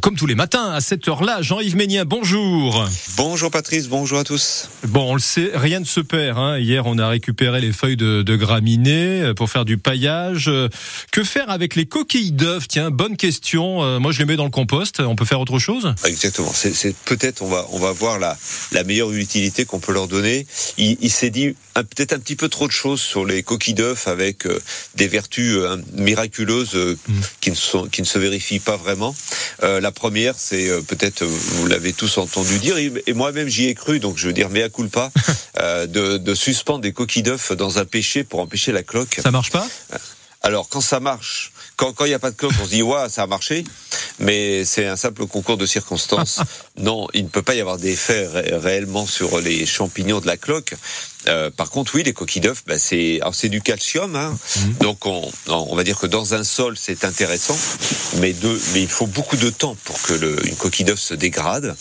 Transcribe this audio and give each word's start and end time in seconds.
comme 0.00 0.16
tous 0.16 0.26
les 0.26 0.34
matins 0.34 0.70
à 0.70 0.80
cette 0.80 1.08
heure-là. 1.08 1.42
Jean-Yves 1.42 1.76
Ménien, 1.76 2.04
bonjour. 2.04 2.86
Bonjour 3.16 3.50
Patrice, 3.50 3.88
bonjour 3.88 4.18
à 4.20 4.24
tous. 4.24 4.68
Bon, 4.84 5.10
on 5.10 5.14
le 5.14 5.20
sait, 5.20 5.50
rien 5.54 5.80
ne 5.80 5.84
se 5.84 6.00
perd. 6.00 6.38
Hein. 6.38 6.58
Hier, 6.58 6.86
on 6.86 6.96
a 6.98 7.08
récupéré 7.08 7.60
les 7.60 7.72
feuilles 7.72 7.96
de, 7.96 8.22
de 8.22 8.36
graminées 8.36 9.22
euh, 9.22 9.34
pour 9.34 9.50
faire 9.50 9.64
du 9.64 9.76
paillage. 9.76 10.48
Euh, 10.48 10.68
que 11.10 11.24
faire 11.24 11.50
avec 11.50 11.74
les 11.74 11.86
coquilles 11.86 12.30
d'œufs? 12.30 12.68
Tiens, 12.68 12.90
bonne 12.90 13.16
question. 13.16 13.82
Euh, 13.82 13.98
moi, 13.98 14.12
je 14.12 14.20
les 14.20 14.26
mets 14.26 14.36
dans 14.36 14.44
le 14.44 14.50
compost. 14.50 15.00
On 15.00 15.16
peut 15.16 15.24
faire 15.24 15.40
autre 15.40 15.58
chose? 15.58 15.92
Exactement. 16.04 16.52
C'est 16.52 16.94
peut-être 17.04 17.42
on 17.42 17.48
va 17.48 17.66
on 17.72 17.78
va 17.78 17.90
voir 17.90 18.20
la 18.20 18.36
la 18.72 18.84
meilleure 18.84 19.10
utilité 19.10 19.64
qu'on 19.64 19.80
peut 19.80 19.92
leur 19.92 20.06
donner. 20.06 20.46
Il, 20.78 20.96
il 21.00 21.10
s'est 21.10 21.30
dit 21.30 21.56
peut-être 21.74 22.12
un 22.12 22.20
petit 22.20 22.36
peu 22.36 22.48
trop 22.48 22.68
de 22.68 22.72
choses 22.72 23.00
sur 23.00 23.24
les 23.24 23.42
coquilles 23.42 23.74
d'œufs 23.74 24.06
avec 24.06 24.46
des 24.94 25.08
vertus 25.08 25.58
miraculeuses 25.94 26.74
mm. 26.74 27.20
qui 27.40 27.50
ne 27.50 27.56
sont 27.56 27.86
qui 27.86 28.02
ne 28.02 28.06
se 28.06 28.18
vérifient 28.18 28.60
pas 28.60 28.76
vraiment. 28.76 29.14
Euh, 29.64 29.80
la 29.80 29.92
première, 29.92 30.34
c'est 30.36 30.68
euh, 30.68 30.82
peut-être, 30.82 31.24
vous 31.24 31.66
l'avez 31.66 31.94
tous 31.94 32.18
entendu 32.18 32.58
dire, 32.58 32.76
et 32.76 33.12
moi-même 33.14 33.48
j'y 33.48 33.66
ai 33.66 33.74
cru, 33.74 33.98
donc 33.98 34.18
je 34.18 34.26
veux 34.26 34.34
dire, 34.34 34.50
mea 34.50 34.68
culpa, 34.68 35.10
euh, 35.60 35.86
de, 35.86 36.18
de 36.18 36.34
suspendre 36.34 36.80
des 36.80 36.92
coquilles 36.92 37.22
d'œufs 37.22 37.52
dans 37.52 37.78
un 37.78 37.86
pêcher 37.86 38.24
pour 38.24 38.40
empêcher 38.40 38.72
la 38.72 38.82
cloque. 38.82 39.20
Ça 39.22 39.30
marche 39.30 39.50
pas? 39.50 39.66
Alors 40.42 40.68
quand 40.68 40.82
ça 40.82 41.00
marche, 41.00 41.52
quand 41.76 41.94
il 42.00 42.08
n'y 42.08 42.14
a 42.14 42.18
pas 42.18 42.30
de 42.30 42.36
cloque, 42.36 42.52
on 42.60 42.66
se 42.66 42.70
dit 42.70 42.82
ouais 42.82 43.08
ça 43.08 43.22
a 43.22 43.26
marché, 43.26 43.64
mais 44.18 44.66
c'est 44.66 44.86
un 44.86 44.96
simple 44.96 45.26
concours 45.26 45.56
de 45.56 45.64
circonstances. 45.64 46.40
non, 46.76 47.08
il 47.14 47.24
ne 47.24 47.28
peut 47.30 47.40
pas 47.40 47.54
y 47.54 47.62
avoir 47.62 47.78
d'effet 47.78 48.28
réellement 48.52 49.06
sur 49.06 49.40
les 49.40 49.64
champignons 49.64 50.20
de 50.20 50.26
la 50.26 50.36
cloque. 50.36 50.74
Euh, 51.28 51.50
par 51.50 51.70
contre, 51.70 51.94
oui, 51.94 52.02
les 52.02 52.12
coquilles 52.12 52.40
d'œufs, 52.40 52.62
bah, 52.66 52.78
c'est 52.78 53.20
c'est 53.32 53.48
du 53.48 53.60
calcium, 53.60 54.14
hein. 54.16 54.36
Mhm. 54.56 54.74
donc 54.80 55.06
on, 55.06 55.30
on 55.48 55.74
va 55.74 55.84
dire 55.84 55.98
que 55.98 56.06
dans 56.06 56.34
un 56.34 56.44
sol 56.44 56.76
c'est 56.78 57.04
intéressant, 57.04 57.56
mais 58.18 58.32
de, 58.32 58.58
mais 58.72 58.82
il 58.82 58.88
faut 58.88 59.06
beaucoup 59.06 59.36
de 59.36 59.50
temps 59.50 59.76
pour 59.84 60.00
que 60.02 60.12
le, 60.12 60.46
une 60.46 60.56
coquille 60.56 60.84
d'œuf 60.84 61.00
se 61.00 61.14
dégrade. 61.14 61.74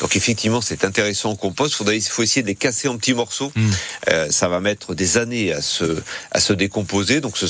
Donc 0.00 0.16
effectivement, 0.16 0.60
c'est 0.60 0.84
intéressant 0.84 1.32
au 1.32 1.36
compost. 1.36 1.82
Il 1.92 2.02
faut 2.02 2.22
essayer 2.22 2.42
de 2.42 2.46
les 2.46 2.54
casser 2.54 2.88
en 2.88 2.96
petits 2.96 3.14
morceaux. 3.14 3.52
Mhm. 3.54 3.70
Euh, 4.10 4.30
ça 4.30 4.48
va 4.48 4.60
mettre 4.60 4.94
des 4.94 5.18
années 5.18 5.52
à 5.52 5.62
se 5.62 6.02
à 6.32 6.40
se 6.40 6.52
décomposer. 6.52 7.20
Donc 7.20 7.36
ce, 7.36 7.46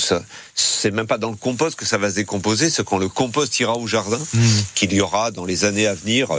c'est 0.54 0.90
même 0.90 1.06
pas 1.06 1.18
dans 1.18 1.30
le 1.30 1.36
compost 1.36 1.76
que 1.76 1.86
ça 1.86 1.98
va 1.98 2.10
se 2.10 2.14
décomposer, 2.16 2.70
c'est 2.70 2.84
quand 2.84 2.98
le 2.98 3.08
compost 3.08 3.58
ira 3.60 3.76
au 3.76 3.86
jardin 3.86 4.20
mhm. 4.34 4.64
qu'il 4.74 4.92
y 4.92 5.00
aura 5.00 5.30
dans 5.30 5.44
les 5.44 5.64
années 5.64 5.86
à 5.86 5.94
venir, 5.94 6.30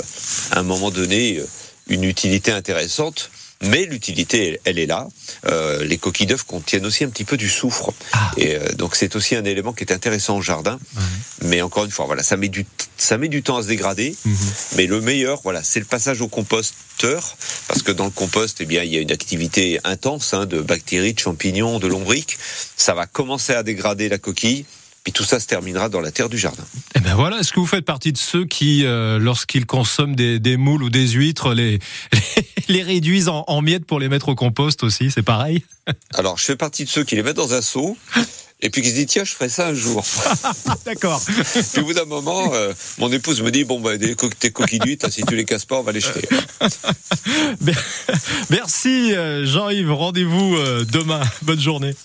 à 0.51 0.59
un 0.59 0.63
moment 0.63 0.91
donné, 0.91 1.41
une 1.87 2.03
utilité 2.03 2.51
intéressante 2.51 3.29
mais 3.61 3.85
l'utilité, 3.85 4.59
elle, 4.65 4.79
est 4.79 4.85
là. 4.85 5.07
Euh, 5.45 5.83
les 5.83 5.97
coquilles 5.97 6.25
d'œufs 6.25 6.43
contiennent 6.43 6.85
aussi 6.85 7.03
un 7.03 7.09
petit 7.09 7.23
peu 7.23 7.37
du 7.37 7.49
soufre, 7.49 7.93
ah. 8.13 8.31
et 8.37 8.55
euh, 8.55 8.73
donc 8.73 8.95
c'est 8.95 9.15
aussi 9.15 9.35
un 9.35 9.45
élément 9.45 9.73
qui 9.73 9.83
est 9.83 9.93
intéressant 9.93 10.37
au 10.37 10.41
jardin. 10.41 10.79
Mais 11.43 11.61
encore 11.61 11.85
une 11.85 11.91
fois, 11.91 12.05
voilà, 12.05 12.23
ça 12.23 12.37
met 12.37 12.49
du 12.49 12.65
ça 12.97 13.17
met 13.17 13.29
du 13.29 13.41
temps 13.41 13.57
à 13.57 13.63
se 13.63 13.67
dégrader, 13.67 14.15
mhm. 14.25 14.35
mais 14.75 14.87
le 14.87 15.01
meilleur, 15.01 15.41
voilà, 15.43 15.63
c'est 15.63 15.79
le 15.79 15.85
passage 15.85 16.21
au 16.21 16.27
composteur, 16.27 17.35
parce 17.67 17.81
que 17.81 17.91
dans 17.91 18.05
le 18.05 18.11
compost, 18.11 18.57
eh 18.61 18.65
bien, 18.65 18.83
il 18.83 18.91
y 18.91 18.97
a 18.97 19.01
une 19.01 19.11
activité 19.11 19.79
intense 19.83 20.33
hein, 20.33 20.45
de 20.45 20.59
bactéries, 20.59 21.13
de 21.13 21.19
champignons, 21.19 21.79
de 21.79 21.87
lombriques. 21.87 22.37
Ça 22.77 22.93
va 22.93 23.07
commencer 23.07 23.53
à 23.53 23.63
dégrader 23.63 24.09
la 24.09 24.17
coquille. 24.17 24.65
Puis 25.03 25.13
tout 25.13 25.23
ça 25.23 25.39
se 25.39 25.47
terminera 25.47 25.89
dans 25.89 25.99
la 25.99 26.11
terre 26.11 26.29
du 26.29 26.37
jardin. 26.37 26.63
Eh 27.01 27.03
ben 27.03 27.15
voilà, 27.15 27.39
est-ce 27.39 27.51
que 27.51 27.59
vous 27.59 27.65
faites 27.65 27.83
partie 27.83 28.11
de 28.13 28.17
ceux 28.19 28.45
qui, 28.45 28.85
euh, 28.85 29.17
lorsqu'ils 29.17 29.65
consomment 29.65 30.15
des, 30.15 30.37
des, 30.37 30.55
moules 30.55 30.83
ou 30.83 30.91
des 30.91 31.07
huîtres, 31.07 31.55
les, 31.55 31.79
les, 32.67 32.83
réduisent 32.83 33.27
en, 33.27 33.61
miettes 33.63 33.85
pour 33.85 33.99
les 33.99 34.07
mettre 34.07 34.29
au 34.29 34.35
compost 34.35 34.83
aussi 34.83 35.09
C'est 35.09 35.23
pareil? 35.23 35.63
Alors, 36.13 36.37
je 36.37 36.45
fais 36.45 36.55
partie 36.55 36.83
de 36.83 36.89
ceux 36.89 37.03
qui 37.03 37.15
les 37.15 37.23
mettent 37.23 37.37
dans 37.37 37.55
un 37.55 37.61
seau. 37.63 37.97
Et 38.61 38.69
puis 38.69 38.83
qui 38.83 38.91
se 38.91 38.93
dit 38.93 39.07
tiens 39.07 39.23
je 39.23 39.31
ferai 39.31 39.49
ça 39.49 39.69
un 39.69 39.73
jour. 39.73 40.05
D'accord. 40.85 41.19
puis 41.71 41.81
au 41.81 41.85
bout 41.85 41.93
d'un 41.95 42.05
moment, 42.05 42.53
euh, 42.53 42.71
mon 42.99 43.11
épouse 43.11 43.41
me 43.41 43.49
dit 43.49 43.63
bon 43.63 43.79
bah 43.79 43.97
des 43.97 44.15
tes 44.39 44.51
coquilles 44.51 44.77
d'huîtres, 44.77 45.11
si 45.11 45.23
tu 45.23 45.35
les 45.35 45.45
casses 45.45 45.65
pas, 45.65 45.79
on 45.79 45.81
va 45.81 45.93
les 45.93 46.01
jeter. 46.01 46.29
Merci 48.51 49.15
euh, 49.15 49.47
Jean-Yves. 49.47 49.91
Rendez-vous 49.91 50.55
demain. 50.85 51.21
Bonne 51.41 51.59
journée. 51.59 51.95